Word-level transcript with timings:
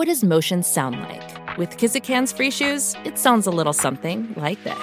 What 0.00 0.08
does 0.08 0.24
motion 0.24 0.62
sound 0.62 0.98
like? 0.98 1.58
With 1.58 1.76
Kizikans 1.76 2.34
free 2.34 2.50
shoes, 2.50 2.94
it 3.04 3.18
sounds 3.18 3.46
a 3.46 3.50
little 3.50 3.74
something 3.74 4.32
like 4.34 4.56
this. 4.64 4.78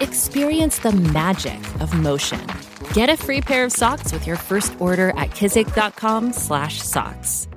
Experience 0.00 0.78
the 0.78 0.92
magic 1.12 1.60
of 1.82 1.92
motion. 1.92 2.40
Get 2.94 3.10
a 3.10 3.16
free 3.18 3.42
pair 3.42 3.66
of 3.66 3.72
socks 3.72 4.10
with 4.10 4.26
your 4.26 4.38
first 4.38 4.72
order 4.80 5.10
at 5.18 5.32
kizik.com/socks. 5.32 7.48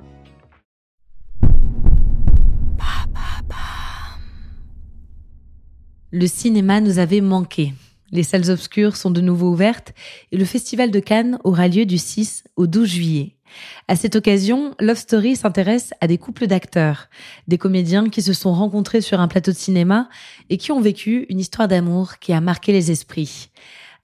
Le 6.10 6.26
cinéma 6.26 6.82
nous 6.82 6.98
avait 6.98 7.22
manqué. 7.22 7.72
Les 8.12 8.22
salles 8.22 8.50
obscures 8.50 8.96
sont 8.96 9.10
de 9.10 9.22
nouveau 9.22 9.48
ouvertes 9.48 9.94
et 10.30 10.36
le 10.36 10.44
festival 10.44 10.90
de 10.90 11.00
Cannes 11.00 11.38
aura 11.42 11.68
lieu 11.68 11.86
du 11.86 11.96
6 11.96 12.44
au 12.56 12.66
12 12.66 12.86
juillet. 12.86 13.36
À 13.88 13.96
cette 13.96 14.16
occasion, 14.16 14.74
Love 14.80 14.98
Story 14.98 15.36
s'intéresse 15.36 15.92
à 16.00 16.06
des 16.06 16.18
couples 16.18 16.46
d'acteurs, 16.46 17.08
des 17.48 17.58
comédiens 17.58 18.08
qui 18.08 18.22
se 18.22 18.32
sont 18.32 18.52
rencontrés 18.52 19.00
sur 19.00 19.20
un 19.20 19.28
plateau 19.28 19.50
de 19.50 19.56
cinéma 19.56 20.08
et 20.48 20.56
qui 20.56 20.72
ont 20.72 20.80
vécu 20.80 21.26
une 21.28 21.40
histoire 21.40 21.68
d'amour 21.68 22.18
qui 22.18 22.32
a 22.32 22.40
marqué 22.40 22.72
les 22.72 22.90
esprits. 22.90 23.50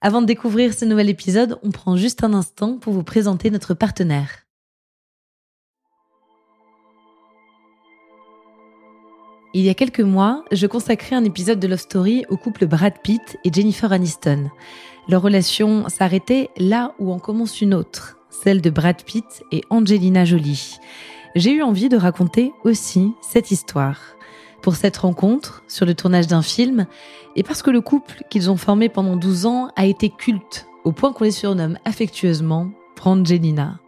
Avant 0.01 0.21
de 0.21 0.27
découvrir 0.27 0.75
ce 0.75 0.85
nouvel 0.85 1.09
épisode, 1.09 1.59
on 1.63 1.71
prend 1.71 1.97
juste 1.97 2.23
un 2.23 2.35
instant 2.35 2.79
pour 2.79 2.93
vous 2.93 3.03
présenter 3.03 3.51
notre 3.51 3.75
partenaire. 3.75 4.47
Il 9.55 9.65
y 9.65 9.71
a 9.71 9.75
quelques 9.75 10.01
mois, 10.01 10.45
je 10.53 10.67
consacrais 10.67 11.17
un 11.17 11.25
épisode 11.25 11.59
de 11.59 11.67
Love 11.67 11.79
Story 11.79 12.27
au 12.29 12.37
couple 12.37 12.67
Brad 12.67 12.93
Pitt 13.03 13.39
et 13.43 13.51
Jennifer 13.51 13.91
Aniston. 13.91 14.51
Leur 15.09 15.23
relation 15.23 15.89
s'arrêtait 15.89 16.51
là 16.59 16.95
où 16.99 17.11
en 17.11 17.19
commence 17.19 17.63
une 17.63 17.73
autre, 17.73 18.16
celle 18.31 18.61
de 18.61 18.71
Brad 18.71 19.03
Pitt 19.03 19.43
et 19.53 19.63
Angelina 19.71 20.25
Jolie. 20.25 20.79
J'ai 21.35 21.53
eu 21.53 21.63
envie 21.63 21.89
de 21.89 21.97
raconter 21.97 22.53
aussi 22.65 23.13
cette 23.21 23.51
histoire. 23.51 24.01
Pour 24.63 24.75
cette 24.75 24.97
rencontre, 24.97 25.63
sur 25.69 25.87
le 25.87 25.95
tournage 25.95 26.27
d'un 26.27 26.43
film, 26.43 26.87
et 27.37 27.43
parce 27.43 27.63
que 27.63 27.71
le 27.71 27.81
couple 27.81 28.25
qu'ils 28.31 28.51
ont 28.51 28.57
formé 28.57 28.89
pendant 28.89 29.17
12 29.17 29.47
ans 29.47 29.69
a 29.77 29.87
été 29.87 30.11
culte, 30.11 30.67
au 30.85 30.93
point 30.93 31.13
qu'on 31.13 31.25
les 31.25 31.31
surnomme 31.31 31.79
affectueusement 31.85 32.71
Brangelina. 32.97 33.79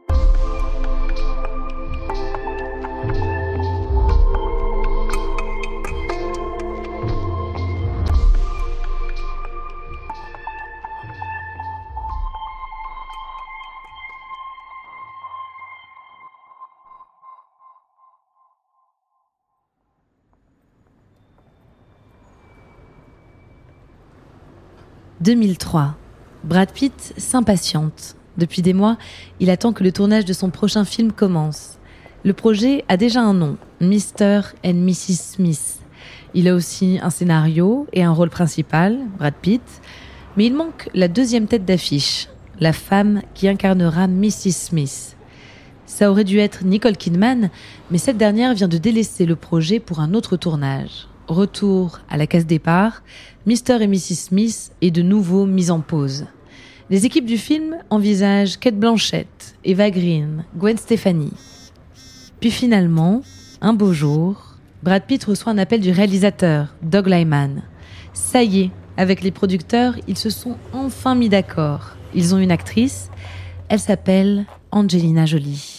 2003. 25.21 25.97
Brad 26.45 26.71
Pitt 26.71 27.13
s'impatiente. 27.17 28.15
Depuis 28.37 28.63
des 28.63 28.73
mois, 28.73 28.97
il 29.41 29.51
attend 29.51 29.73
que 29.73 29.83
le 29.83 29.91
tournage 29.91 30.25
de 30.25 30.33
son 30.33 30.51
prochain 30.51 30.85
film 30.85 31.11
commence. 31.11 31.79
Le 32.25 32.33
projet 32.33 32.85
a 32.89 32.97
déjà 32.97 33.21
un 33.21 33.35
nom, 33.35 33.57
Mr. 33.81 34.43
and 34.65 34.75
Mrs. 34.75 35.35
Smith. 35.35 35.79
Il 36.35 36.47
a 36.47 36.55
aussi 36.55 37.01
un 37.03 37.11
scénario 37.11 37.89
et 37.93 38.05
un 38.05 38.13
rôle 38.13 38.31
principal, 38.31 38.97
Brad 39.19 39.35
Pitt, 39.35 39.63
mais 40.37 40.47
il 40.47 40.55
manque 40.55 40.89
la 40.95 41.09
deuxième 41.09 41.49
tête 41.49 41.65
d'affiche, 41.65 42.29
la 42.61 42.73
femme 42.73 43.23
qui 43.35 43.49
incarnera 43.49 44.07
Mrs. 44.07 44.53
Smith. 44.53 45.17
Ça 45.87 46.13
aurait 46.13 46.23
dû 46.23 46.39
être 46.39 46.65
Nicole 46.65 46.97
Kidman, 46.97 47.51
mais 47.91 47.99
cette 47.99 48.19
dernière 48.19 48.55
vient 48.55 48.69
de 48.69 48.79
délaisser 48.79 49.27
le 49.27 49.35
projet 49.35 49.81
pour 49.81 49.99
un 49.99 50.15
autre 50.15 50.37
tournage. 50.37 51.09
Retour 51.29 52.01
à 52.09 52.17
la 52.17 52.27
case 52.27 52.47
départ, 52.47 53.03
Mr. 53.47 53.83
et 53.83 53.87
Mrs. 53.87 54.17
Smith 54.17 54.73
est 54.81 54.91
de 54.91 55.03
nouveau 55.03 55.45
mise 55.45 55.71
en 55.71 55.81
pause. 55.81 56.25
Les 56.89 57.05
équipes 57.05 57.27
du 57.27 57.37
film 57.37 57.77
envisagent 57.91 58.59
Kate 58.59 58.79
Blanchett, 58.79 59.55
Eva 59.63 59.91
Green, 59.91 60.47
Gwen 60.57 60.79
Stefani. 60.79 61.33
Puis 62.41 62.51
finalement, 62.51 63.21
un 63.61 63.75
beau 63.75 63.93
jour, 63.93 64.55
Brad 64.83 65.05
Pitt 65.05 65.23
reçoit 65.23 65.53
un 65.53 65.59
appel 65.59 65.83
du 65.83 65.91
réalisateur, 65.91 66.75
Doug 66.81 67.07
Lyman. 67.07 67.63
Ça 68.15 68.43
y 68.43 68.61
est, 68.61 68.71
avec 68.97 69.21
les 69.21 69.31
producteurs, 69.31 69.97
ils 70.09 70.17
se 70.17 70.31
sont 70.31 70.57
enfin 70.73 71.15
mis 71.15 71.29
d'accord. 71.29 71.91
Ils 72.15 72.35
ont 72.35 72.39
une 72.39 72.51
actrice, 72.51 73.11
elle 73.69 73.81
s'appelle 73.81 74.47
Angelina 74.71 75.27
Jolie. 75.27 75.78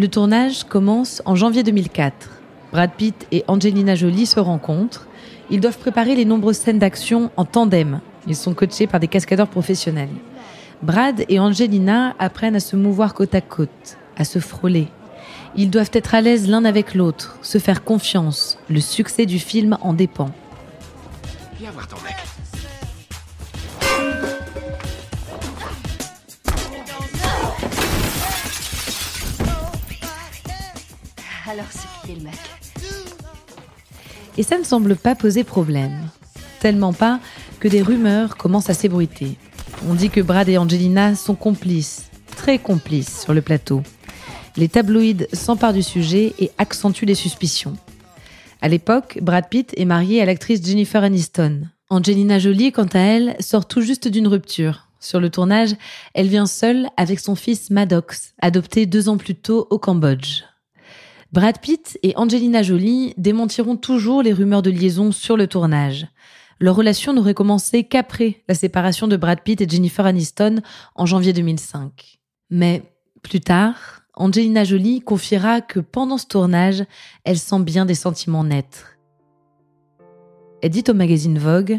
Le 0.00 0.08
tournage 0.08 0.64
commence 0.64 1.20
en 1.26 1.34
janvier 1.34 1.62
2004. 1.62 2.30
Brad 2.72 2.90
Pitt 2.96 3.26
et 3.32 3.44
Angelina 3.48 3.94
Jolie 3.94 4.24
se 4.24 4.40
rencontrent. 4.40 5.06
Ils 5.50 5.60
doivent 5.60 5.76
préparer 5.76 6.14
les 6.14 6.24
nombreuses 6.24 6.56
scènes 6.56 6.78
d'action 6.78 7.30
en 7.36 7.44
tandem. 7.44 8.00
Ils 8.26 8.34
sont 8.34 8.54
coachés 8.54 8.86
par 8.86 8.98
des 8.98 9.08
cascadeurs 9.08 9.48
professionnels. 9.48 10.08
Brad 10.80 11.26
et 11.28 11.38
Angelina 11.38 12.14
apprennent 12.18 12.56
à 12.56 12.60
se 12.60 12.76
mouvoir 12.76 13.12
côte 13.12 13.34
à 13.34 13.42
côte, 13.42 13.98
à 14.16 14.24
se 14.24 14.38
frôler. 14.38 14.88
Ils 15.54 15.68
doivent 15.68 15.90
être 15.92 16.14
à 16.14 16.22
l'aise 16.22 16.48
l'un 16.48 16.64
avec 16.64 16.94
l'autre, 16.94 17.36
se 17.42 17.58
faire 17.58 17.84
confiance. 17.84 18.56
Le 18.70 18.80
succès 18.80 19.26
du 19.26 19.38
film 19.38 19.76
en 19.82 19.92
dépend. 19.92 20.30
Alors 31.50 31.66
c'est 31.70 32.06
qui 32.06 32.12
est 32.12 32.22
le 32.22 32.30
Et 34.38 34.44
ça 34.44 34.56
ne 34.56 34.62
semble 34.62 34.94
pas 34.94 35.16
poser 35.16 35.42
problème. 35.42 36.08
Tellement 36.60 36.92
pas 36.92 37.18
que 37.58 37.66
des 37.66 37.82
rumeurs 37.82 38.36
commencent 38.36 38.70
à 38.70 38.74
s'ébruiter. 38.74 39.36
On 39.88 39.94
dit 39.94 40.10
que 40.10 40.20
Brad 40.20 40.48
et 40.48 40.58
Angelina 40.58 41.16
sont 41.16 41.34
complices, 41.34 42.08
très 42.36 42.60
complices 42.60 43.22
sur 43.22 43.34
le 43.34 43.42
plateau. 43.42 43.82
Les 44.56 44.68
tabloïds 44.68 45.26
s'emparent 45.32 45.72
du 45.72 45.82
sujet 45.82 46.34
et 46.38 46.52
accentuent 46.56 47.04
les 47.04 47.16
suspicions. 47.16 47.76
À 48.62 48.68
l'époque, 48.68 49.18
Brad 49.20 49.48
Pitt 49.48 49.74
est 49.76 49.84
marié 49.84 50.22
à 50.22 50.26
l'actrice 50.26 50.64
Jennifer 50.64 51.02
Aniston. 51.02 51.62
Angelina 51.88 52.38
Jolie, 52.38 52.70
quant 52.70 52.86
à 52.92 53.00
elle, 53.00 53.34
sort 53.40 53.66
tout 53.66 53.80
juste 53.80 54.06
d'une 54.06 54.28
rupture. 54.28 54.86
Sur 55.00 55.18
le 55.18 55.30
tournage, 55.30 55.74
elle 56.14 56.28
vient 56.28 56.46
seule 56.46 56.90
avec 56.96 57.18
son 57.18 57.34
fils 57.34 57.70
Maddox, 57.70 58.34
adopté 58.40 58.86
deux 58.86 59.08
ans 59.08 59.16
plus 59.16 59.34
tôt 59.34 59.66
au 59.70 59.78
Cambodge. 59.78 60.44
Brad 61.32 61.60
Pitt 61.60 61.96
et 62.02 62.12
Angelina 62.16 62.60
Jolie 62.60 63.14
démentiront 63.16 63.76
toujours 63.76 64.22
les 64.22 64.32
rumeurs 64.32 64.62
de 64.62 64.70
liaison 64.70 65.12
sur 65.12 65.36
le 65.36 65.46
tournage. 65.46 66.08
Leur 66.58 66.74
relation 66.74 67.12
n'aurait 67.12 67.34
commencé 67.34 67.84
qu'après 67.84 68.42
la 68.48 68.54
séparation 68.56 69.06
de 69.06 69.16
Brad 69.16 69.40
Pitt 69.42 69.60
et 69.60 69.68
Jennifer 69.68 70.04
Aniston 70.04 70.60
en 70.96 71.06
janvier 71.06 71.32
2005. 71.32 72.18
Mais 72.50 72.82
plus 73.22 73.40
tard, 73.40 74.02
Angelina 74.14 74.64
Jolie 74.64 75.02
confiera 75.02 75.60
que 75.60 75.78
pendant 75.78 76.18
ce 76.18 76.26
tournage, 76.26 76.84
elle 77.22 77.38
sent 77.38 77.60
bien 77.60 77.86
des 77.86 77.94
sentiments 77.94 78.42
naître. 78.42 78.96
Elle 80.62 80.70
dit 80.70 80.84
au 80.88 80.94
magazine 80.94 81.38
Vogue 81.38 81.78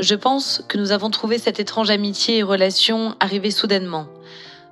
Je 0.00 0.14
pense 0.14 0.64
que 0.66 0.78
nous 0.78 0.92
avons 0.92 1.10
trouvé 1.10 1.36
cette 1.36 1.60
étrange 1.60 1.90
amitié 1.90 2.38
et 2.38 2.42
relation 2.42 3.16
arriver 3.20 3.50
soudainement. 3.50 4.06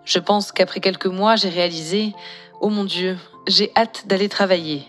Je 0.07 0.19
pense 0.19 0.53
qu'après 0.53 0.81
quelques 0.81 1.07
mois, 1.07 1.37
j'ai 1.37 1.51
réalisé 1.51 2.15
Oh 2.63 2.71
mon 2.71 2.85
Dieu, 2.85 3.17
j'ai 3.47 3.71
hâte 3.77 4.05
d'aller 4.07 4.29
travailler. 4.29 4.85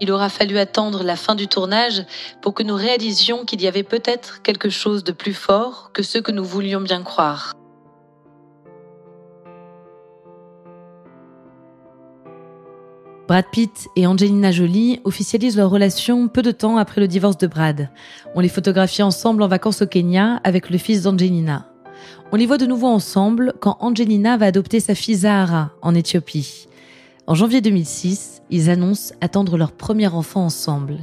Il 0.00 0.12
aura 0.12 0.28
fallu 0.28 0.58
attendre 0.58 1.02
la 1.02 1.16
fin 1.16 1.34
du 1.34 1.48
tournage 1.48 2.04
pour 2.42 2.52
que 2.52 2.62
nous 2.62 2.74
réalisions 2.74 3.44
qu'il 3.44 3.62
y 3.62 3.66
avait 3.66 3.82
peut-être 3.82 4.42
quelque 4.42 4.68
chose 4.68 5.04
de 5.04 5.12
plus 5.12 5.32
fort 5.32 5.90
que 5.94 6.02
ce 6.02 6.18
que 6.18 6.32
nous 6.32 6.44
voulions 6.44 6.80
bien 6.80 7.02
croire. 7.02 7.52
Brad 13.26 13.46
Pitt 13.50 13.88
et 13.96 14.06
Angelina 14.06 14.52
Jolie 14.52 15.00
officialisent 15.02 15.56
leur 15.56 15.70
relation 15.70 16.28
peu 16.28 16.42
de 16.42 16.52
temps 16.52 16.76
après 16.76 17.00
le 17.00 17.08
divorce 17.08 17.38
de 17.38 17.48
Brad. 17.48 17.90
On 18.36 18.40
les 18.40 18.48
photographie 18.48 19.02
ensemble 19.02 19.42
en 19.42 19.48
vacances 19.48 19.82
au 19.82 19.86
Kenya 19.86 20.40
avec 20.44 20.70
le 20.70 20.78
fils 20.78 21.02
d'Angelina. 21.02 21.66
On 22.30 22.36
les 22.36 22.46
voit 22.46 22.58
de 22.58 22.66
nouveau 22.66 22.86
ensemble 22.86 23.54
quand 23.60 23.78
Angelina 23.80 24.36
va 24.36 24.46
adopter 24.46 24.78
sa 24.78 24.94
fille 24.94 25.16
Zahara 25.16 25.72
en 25.82 25.94
Éthiopie. 25.94 26.68
En 27.28 27.34
janvier 27.34 27.60
2006, 27.60 28.42
ils 28.50 28.70
annoncent 28.70 29.12
attendre 29.20 29.58
leur 29.58 29.72
premier 29.72 30.06
enfant 30.06 30.44
ensemble. 30.44 30.98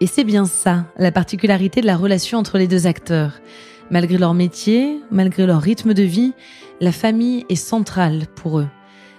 Et 0.00 0.08
c'est 0.08 0.24
bien 0.24 0.46
ça, 0.46 0.86
la 0.96 1.12
particularité 1.12 1.80
de 1.80 1.86
la 1.86 1.96
relation 1.96 2.38
entre 2.38 2.58
les 2.58 2.66
deux 2.66 2.88
acteurs. 2.88 3.34
Malgré 3.92 4.18
leur 4.18 4.34
métier, 4.34 4.98
malgré 5.12 5.46
leur 5.46 5.60
rythme 5.60 5.94
de 5.94 6.02
vie, 6.02 6.32
la 6.80 6.90
famille 6.90 7.46
est 7.48 7.54
centrale 7.54 8.26
pour 8.34 8.58
eux. 8.58 8.68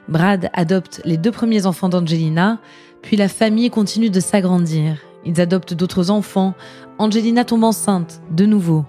Brad 0.09 0.49
adopte 0.51 0.99
les 1.05 1.15
deux 1.15 1.31
premiers 1.31 1.65
enfants 1.65 1.87
d'Angelina, 1.87 2.59
puis 3.01 3.15
la 3.15 3.29
famille 3.29 3.69
continue 3.69 4.09
de 4.09 4.19
s'agrandir. 4.19 4.97
Ils 5.23 5.39
adoptent 5.39 5.73
d'autres 5.73 6.09
enfants. 6.09 6.53
Angelina 6.97 7.45
tombe 7.45 7.63
enceinte, 7.63 8.21
de 8.29 8.45
nouveau. 8.45 8.83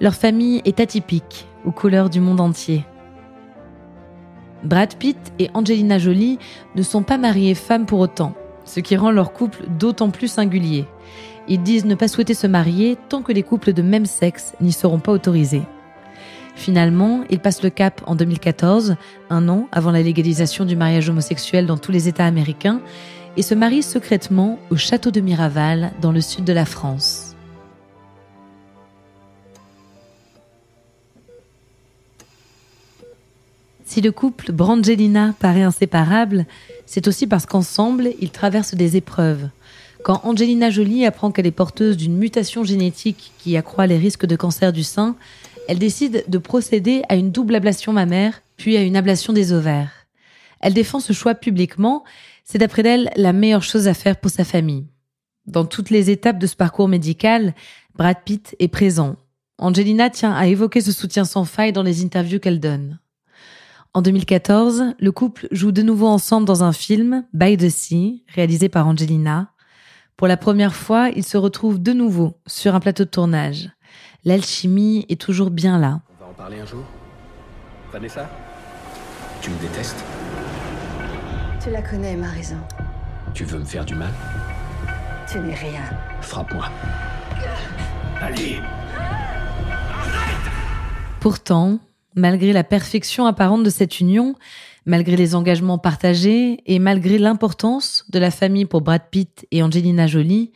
Leur 0.00 0.14
famille 0.14 0.62
est 0.64 0.80
atypique, 0.80 1.46
aux 1.66 1.72
couleurs 1.72 2.08
du 2.08 2.20
monde 2.20 2.40
entier. 2.40 2.86
Brad 4.64 4.94
Pitt 4.94 5.18
et 5.38 5.50
Angelina 5.54 5.98
Jolie 5.98 6.38
ne 6.74 6.82
sont 6.82 7.02
pas 7.02 7.18
mariés 7.18 7.54
femmes 7.54 7.86
pour 7.86 8.00
autant, 8.00 8.34
ce 8.64 8.80
qui 8.80 8.96
rend 8.96 9.10
leur 9.10 9.32
couple 9.32 9.64
d'autant 9.78 10.10
plus 10.10 10.28
singulier. 10.28 10.86
Ils 11.48 11.62
disent 11.62 11.84
ne 11.84 11.94
pas 11.94 12.08
souhaiter 12.08 12.34
se 12.34 12.46
marier 12.46 12.96
tant 13.08 13.22
que 13.22 13.32
les 13.32 13.42
couples 13.42 13.72
de 13.72 13.82
même 13.82 14.06
sexe 14.06 14.54
n'y 14.60 14.72
seront 14.72 14.98
pas 14.98 15.12
autorisés. 15.12 15.62
Finalement, 16.56 17.22
ils 17.28 17.38
passent 17.38 17.62
le 17.62 17.70
cap 17.70 18.02
en 18.06 18.16
2014, 18.16 18.96
un 19.28 19.48
an 19.48 19.68
avant 19.72 19.90
la 19.90 20.02
légalisation 20.02 20.64
du 20.64 20.74
mariage 20.74 21.08
homosexuel 21.10 21.66
dans 21.66 21.76
tous 21.76 21.92
les 21.92 22.08
États 22.08 22.24
américains, 22.24 22.80
et 23.36 23.42
se 23.42 23.54
marient 23.54 23.82
secrètement 23.82 24.58
au 24.70 24.76
château 24.76 25.10
de 25.10 25.20
Miraval, 25.20 25.92
dans 26.00 26.12
le 26.12 26.22
sud 26.22 26.44
de 26.44 26.54
la 26.54 26.64
France. 26.64 27.25
Si 33.96 34.02
le 34.02 34.12
couple 34.12 34.52
Brangelina 34.52 35.34
paraît 35.38 35.62
inséparable, 35.62 36.44
c'est 36.84 37.08
aussi 37.08 37.26
parce 37.26 37.46
qu'ensemble, 37.46 38.10
ils 38.20 38.30
traversent 38.30 38.74
des 38.74 38.98
épreuves. 38.98 39.48
Quand 40.04 40.20
Angelina 40.22 40.68
Jolie 40.68 41.06
apprend 41.06 41.30
qu'elle 41.30 41.46
est 41.46 41.50
porteuse 41.50 41.96
d'une 41.96 42.14
mutation 42.14 42.62
génétique 42.62 43.32
qui 43.38 43.56
accroît 43.56 43.86
les 43.86 43.96
risques 43.96 44.26
de 44.26 44.36
cancer 44.36 44.74
du 44.74 44.82
sein, 44.82 45.16
elle 45.66 45.78
décide 45.78 46.26
de 46.28 46.36
procéder 46.36 47.04
à 47.08 47.16
une 47.16 47.30
double 47.30 47.54
ablation 47.54 47.94
mammaire, 47.94 48.42
puis 48.58 48.76
à 48.76 48.82
une 48.82 48.96
ablation 48.96 49.32
des 49.32 49.54
ovaires. 49.54 50.06
Elle 50.60 50.74
défend 50.74 51.00
ce 51.00 51.14
choix 51.14 51.34
publiquement, 51.34 52.04
c'est 52.44 52.58
d'après 52.58 52.86
elle 52.86 53.10
la 53.16 53.32
meilleure 53.32 53.62
chose 53.62 53.88
à 53.88 53.94
faire 53.94 54.20
pour 54.20 54.30
sa 54.30 54.44
famille. 54.44 54.84
Dans 55.46 55.64
toutes 55.64 55.88
les 55.88 56.10
étapes 56.10 56.38
de 56.38 56.46
ce 56.46 56.56
parcours 56.56 56.88
médical, 56.88 57.54
Brad 57.94 58.18
Pitt 58.26 58.56
est 58.58 58.68
présent. 58.68 59.16
Angelina 59.56 60.10
tient 60.10 60.34
à 60.34 60.48
évoquer 60.48 60.82
ce 60.82 60.92
soutien 60.92 61.24
sans 61.24 61.46
faille 61.46 61.72
dans 61.72 61.82
les 61.82 62.04
interviews 62.04 62.40
qu'elle 62.40 62.60
donne. 62.60 62.98
En 63.94 64.02
2014, 64.02 64.94
le 64.98 65.12
couple 65.12 65.48
joue 65.52 65.72
de 65.72 65.82
nouveau 65.82 66.06
ensemble 66.06 66.46
dans 66.46 66.62
un 66.62 66.72
film, 66.72 67.24
By 67.32 67.56
the 67.56 67.70
Sea, 67.70 68.24
réalisé 68.34 68.68
par 68.68 68.86
Angelina. 68.86 69.52
Pour 70.16 70.28
la 70.28 70.36
première 70.36 70.74
fois, 70.74 71.08
ils 71.10 71.24
se 71.24 71.36
retrouvent 71.36 71.80
de 71.80 71.92
nouveau 71.92 72.38
sur 72.46 72.74
un 72.74 72.80
plateau 72.80 73.04
de 73.04 73.10
tournage. 73.10 73.70
L'alchimie 74.24 75.06
est 75.08 75.20
toujours 75.20 75.50
bien 75.50 75.78
là. 75.78 76.00
On 76.20 76.24
va 76.24 76.30
en 76.30 76.34
parler 76.34 76.60
un 76.60 76.66
jour 76.66 76.82
Vanessa 77.92 78.28
Tu 79.40 79.50
me 79.50 79.58
détestes? 79.60 80.04
Tu 81.62 81.70
la 81.70 81.82
connais, 81.82 82.16
ma 82.16 82.28
raison. 82.28 82.56
Tu 83.34 83.44
veux 83.44 83.58
me 83.58 83.64
faire 83.64 83.84
du 83.84 83.94
mal? 83.94 84.12
Tu 85.30 85.38
n'es 85.38 85.54
rien. 85.54 85.82
Frappe-moi. 86.20 86.66
Allez 88.20 88.60
Pourtant, 91.20 91.78
malgré 92.16 92.52
la 92.52 92.64
perfection 92.64 93.26
apparente 93.26 93.62
de 93.62 93.70
cette 93.70 94.00
union, 94.00 94.34
Malgré 94.86 95.16
les 95.16 95.34
engagements 95.34 95.78
partagés 95.78 96.62
et 96.64 96.78
malgré 96.78 97.18
l'importance 97.18 98.04
de 98.08 98.20
la 98.20 98.30
famille 98.30 98.66
pour 98.66 98.82
Brad 98.82 99.02
Pitt 99.10 99.44
et 99.50 99.64
Angelina 99.64 100.06
Jolie, 100.06 100.52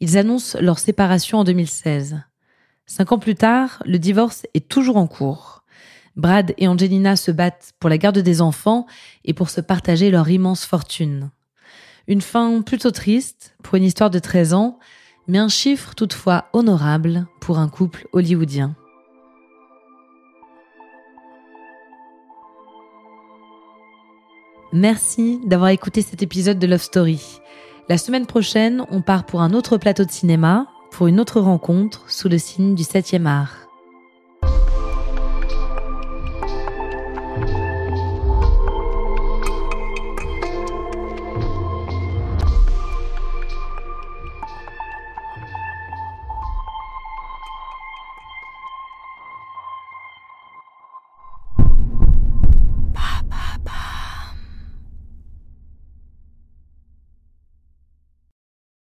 ils 0.00 0.16
annoncent 0.16 0.58
leur 0.60 0.78
séparation 0.78 1.38
en 1.38 1.44
2016. 1.44 2.22
Cinq 2.86 3.12
ans 3.12 3.18
plus 3.18 3.34
tard, 3.34 3.82
le 3.84 3.98
divorce 3.98 4.46
est 4.54 4.66
toujours 4.66 4.96
en 4.96 5.06
cours. 5.06 5.62
Brad 6.16 6.54
et 6.56 6.68
Angelina 6.68 7.16
se 7.16 7.30
battent 7.30 7.74
pour 7.78 7.90
la 7.90 7.98
garde 7.98 8.18
des 8.18 8.40
enfants 8.40 8.86
et 9.26 9.34
pour 9.34 9.50
se 9.50 9.60
partager 9.60 10.10
leur 10.10 10.30
immense 10.30 10.64
fortune. 10.64 11.30
Une 12.08 12.22
fin 12.22 12.62
plutôt 12.62 12.92
triste 12.92 13.56
pour 13.62 13.74
une 13.74 13.84
histoire 13.84 14.08
de 14.08 14.18
13 14.18 14.54
ans, 14.54 14.78
mais 15.28 15.38
un 15.38 15.48
chiffre 15.48 15.94
toutefois 15.94 16.46
honorable 16.54 17.26
pour 17.40 17.58
un 17.58 17.68
couple 17.68 18.08
hollywoodien. 18.14 18.74
Merci 24.72 25.40
d'avoir 25.44 25.70
écouté 25.70 26.02
cet 26.02 26.22
épisode 26.22 26.58
de 26.58 26.66
Love 26.66 26.82
Story. 26.82 27.40
La 27.88 27.98
semaine 27.98 28.26
prochaine, 28.26 28.84
on 28.90 29.00
part 29.00 29.24
pour 29.24 29.40
un 29.40 29.52
autre 29.52 29.78
plateau 29.78 30.04
de 30.04 30.10
cinéma, 30.10 30.66
pour 30.90 31.06
une 31.06 31.20
autre 31.20 31.40
rencontre 31.40 32.04
sous 32.08 32.28
le 32.28 32.38
signe 32.38 32.74
du 32.74 32.82
7e 32.82 33.26
art. 33.26 33.65